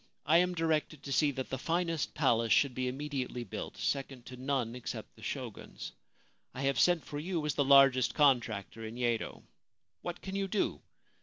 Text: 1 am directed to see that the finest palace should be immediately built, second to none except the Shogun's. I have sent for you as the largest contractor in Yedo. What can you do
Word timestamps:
1 0.23 0.39
am 0.39 0.55
directed 0.55 1.03
to 1.03 1.11
see 1.11 1.29
that 1.29 1.51
the 1.51 1.59
finest 1.59 2.15
palace 2.15 2.51
should 2.51 2.73
be 2.73 2.87
immediately 2.87 3.43
built, 3.43 3.77
second 3.77 4.25
to 4.25 4.35
none 4.35 4.73
except 4.75 5.15
the 5.15 5.21
Shogun's. 5.21 5.91
I 6.55 6.63
have 6.63 6.79
sent 6.79 7.05
for 7.05 7.19
you 7.19 7.45
as 7.45 7.53
the 7.53 7.63
largest 7.63 8.15
contractor 8.15 8.83
in 8.83 8.97
Yedo. 8.97 9.43
What 10.01 10.19
can 10.23 10.35
you 10.35 10.47
do 10.47 10.81